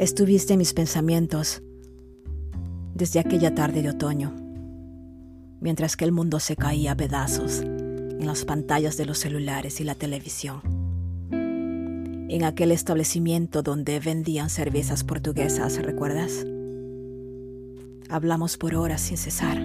[0.00, 1.62] Estuviste en mis pensamientos
[2.94, 4.34] desde aquella tarde de otoño,
[5.60, 9.84] mientras que el mundo se caía a pedazos en las pantallas de los celulares y
[9.84, 10.62] la televisión.
[11.30, 16.46] En aquel establecimiento donde vendían cervezas portuguesas, ¿recuerdas?
[18.08, 19.58] Hablamos por horas sin cesar,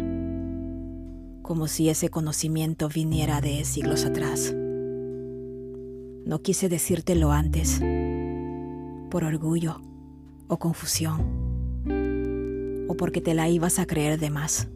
[1.43, 4.54] como si ese conocimiento viniera de siglos atrás.
[6.25, 7.79] No quise decírtelo antes,
[9.10, 9.79] por orgullo
[10.48, 11.22] o confusión,
[12.88, 14.68] o porque te la ibas a creer de más.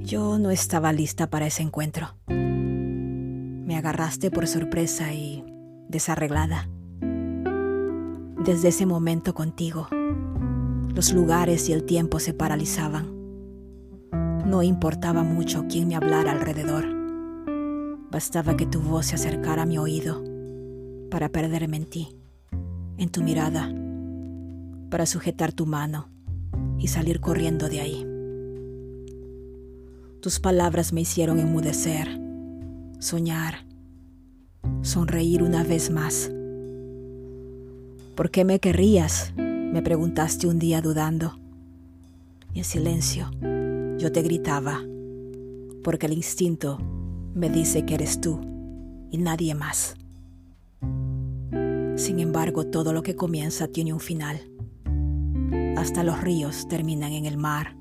[0.00, 2.08] Yo no estaba lista para ese encuentro.
[2.28, 5.44] Me agarraste por sorpresa y
[5.88, 6.68] desarreglada.
[8.44, 9.88] Desde ese momento contigo,
[10.94, 13.06] los lugares y el tiempo se paralizaban.
[14.46, 16.84] No importaba mucho quién me hablara alrededor.
[18.10, 20.22] Bastaba que tu voz se acercara a mi oído
[21.10, 22.16] para perderme en ti,
[22.98, 23.72] en tu mirada,
[24.90, 26.08] para sujetar tu mano
[26.78, 28.06] y salir corriendo de ahí.
[30.20, 32.20] Tus palabras me hicieron enmudecer,
[32.98, 33.66] soñar,
[34.82, 36.30] sonreír una vez más.
[38.14, 39.32] ¿Por qué me querrías?
[39.74, 41.36] me preguntaste un día dudando.
[42.52, 43.28] Y en silencio
[43.98, 44.80] yo te gritaba,
[45.82, 46.78] porque el instinto
[47.34, 48.40] me dice que eres tú
[49.10, 49.96] y nadie más.
[51.96, 54.40] Sin embargo, todo lo que comienza tiene un final.
[55.76, 57.76] Hasta los ríos terminan en el mar,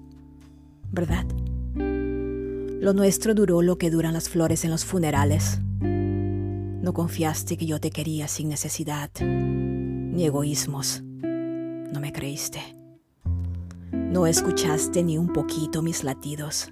[0.92, 1.25] ¿verdad?
[1.75, 5.59] Lo nuestro duró lo que duran las flores en los funerales.
[5.80, 11.02] No confiaste que yo te quería sin necesidad, ni egoísmos.
[11.03, 12.59] No me creíste.
[13.92, 16.72] No escuchaste ni un poquito mis latidos,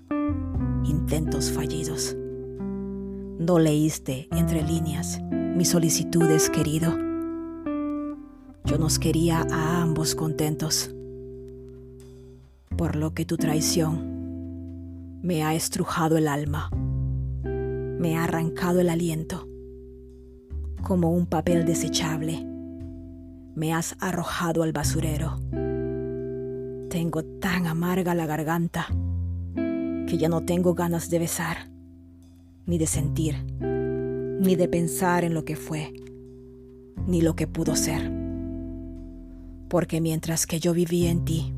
[0.83, 2.16] intentos fallidos.
[3.39, 5.20] No leíste entre líneas
[5.55, 7.11] mis solicitudes, querido.
[8.66, 10.92] Yo nos quería a ambos contentos,
[12.77, 16.70] por lo que tu traición me ha estrujado el alma,
[17.44, 19.48] me ha arrancado el aliento,
[20.83, 22.45] como un papel desechable,
[23.55, 25.38] me has arrojado al basurero.
[26.89, 28.88] Tengo tan amarga la garganta
[29.55, 31.71] que ya no tengo ganas de besar
[32.66, 35.94] ni de sentir, ni de pensar en lo que fue,
[37.08, 38.20] ni lo que pudo ser.
[39.71, 41.54] Porque mientras que yo vivía en ti,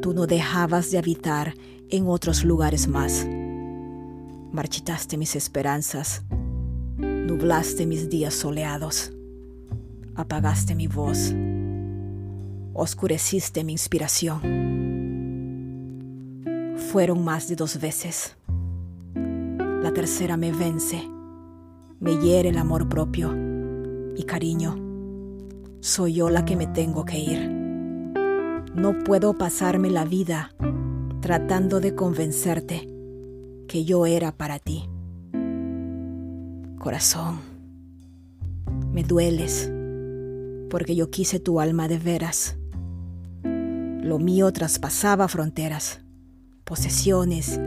[0.00, 1.54] tú no dejabas de habitar
[1.90, 3.26] en otros lugares más.
[4.52, 6.22] Marchitaste mis esperanzas,
[6.96, 9.12] nublaste mis días soleados,
[10.14, 11.34] apagaste mi voz,
[12.72, 14.40] oscureciste mi inspiración.
[16.92, 18.36] Fueron más de dos veces
[19.84, 21.06] la tercera me vence,
[22.00, 23.36] me hiere el amor propio
[24.16, 24.83] y cariño.
[25.84, 27.50] Soy yo la que me tengo que ir.
[28.74, 30.54] No puedo pasarme la vida
[31.20, 32.88] tratando de convencerte
[33.68, 34.88] que yo era para ti.
[36.78, 37.40] Corazón,
[38.94, 39.70] me dueles
[40.70, 42.56] porque yo quise tu alma de veras.
[43.42, 46.00] Lo mío traspasaba fronteras,
[46.64, 47.60] posesiones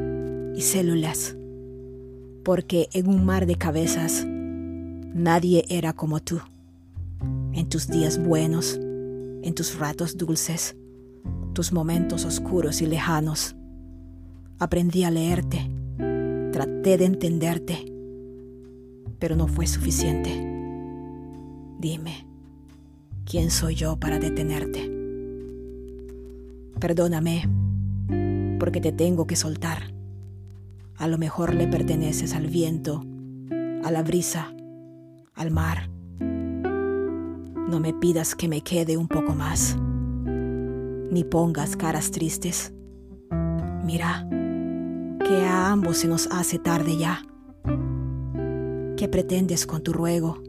[0.56, 1.38] y células
[2.44, 6.39] porque en un mar de cabezas nadie era como tú.
[7.53, 10.75] En tus días buenos, en tus ratos dulces,
[11.53, 13.55] tus momentos oscuros y lejanos,
[14.59, 15.69] aprendí a leerte,
[16.51, 17.94] traté de entenderte,
[19.19, 20.29] pero no fue suficiente.
[21.79, 22.27] Dime,
[23.25, 24.91] ¿quién soy yo para detenerte?
[26.79, 27.50] Perdóname,
[28.59, 29.97] porque te tengo que soltar
[30.97, 33.06] a lo mejor le perteneces al viento,
[33.83, 34.53] a la brisa,
[35.35, 35.89] al mar.
[37.67, 39.78] No me pidas que me quede un poco más,
[41.11, 42.73] ni pongas caras tristes.
[43.83, 44.28] Mira,
[45.25, 47.22] que a ambos se nos hace tarde ya.
[48.95, 50.41] ¿Qué pretendes con tu ruego?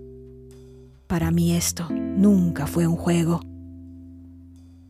[1.06, 3.40] Para mí esto nunca fue un juego.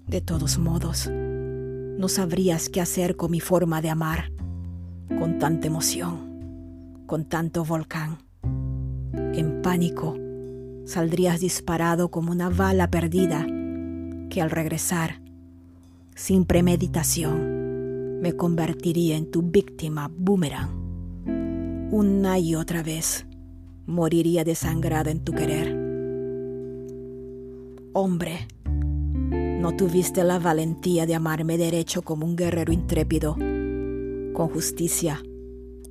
[0.06, 4.32] De todos modos, no sabrías qué hacer con mi forma de amar
[5.16, 8.18] con tanta emoción, con tanto volcán.
[9.12, 10.16] En pánico,
[10.88, 13.46] saldrías disparado como una bala perdida
[14.30, 15.20] que al regresar,
[16.14, 21.90] sin premeditación, me convertiría en tu víctima boomerang.
[21.92, 23.26] Una y otra vez
[23.86, 25.76] moriría desangrada en tu querer.
[27.92, 28.48] Hombre,
[29.60, 35.22] no tuviste la valentía de amarme derecho como un guerrero intrépido con justicia,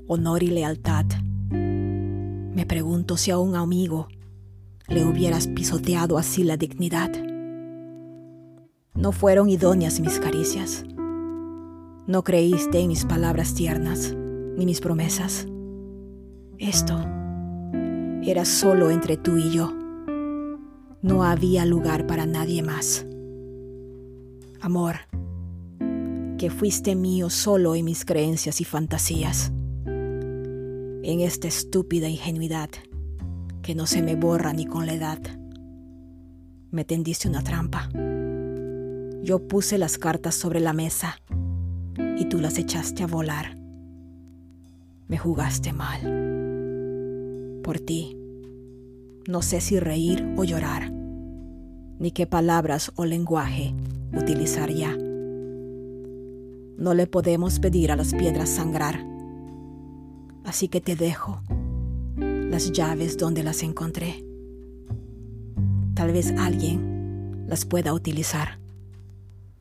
[0.08, 1.06] honor y lealtad.
[1.52, 4.08] Me pregunto si a un amigo
[4.88, 7.12] le hubieras pisoteado así la dignidad.
[8.94, 10.86] No fueron idóneas mis caricias.
[12.08, 14.16] No creíste en mis palabras tiernas
[14.58, 15.46] ni mis promesas.
[16.58, 16.98] Esto
[18.24, 19.74] era solo entre tú y yo.
[21.02, 23.06] No había lugar para nadie más.
[24.62, 24.96] Amor,
[26.38, 29.52] que fuiste mío solo en mis creencias y fantasías.
[29.86, 32.70] En esta estúpida ingenuidad
[33.68, 35.20] que no se me borra ni con la edad.
[36.72, 37.90] Me tendiste una trampa.
[39.22, 41.18] Yo puse las cartas sobre la mesa
[42.18, 43.58] y tú las echaste a volar.
[45.10, 46.00] Me jugaste mal.
[47.62, 48.18] Por ti,
[49.28, 50.90] no sé si reír o llorar,
[52.00, 53.76] ni qué palabras o lenguaje
[54.14, 54.96] utilizar ya.
[56.78, 59.06] No le podemos pedir a las piedras sangrar,
[60.46, 61.42] así que te dejo
[62.58, 64.26] las llaves donde las encontré.
[65.94, 68.58] Tal vez alguien las pueda utilizar.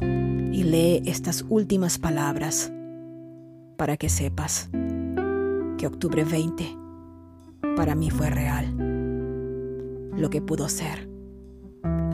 [0.01, 2.73] Y lee estas últimas palabras
[3.77, 4.71] para que sepas
[5.77, 6.65] que octubre 20
[7.77, 8.75] para mí fue real.
[10.17, 11.07] Lo que pudo ser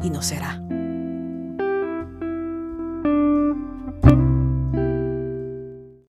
[0.02, 0.66] y no será.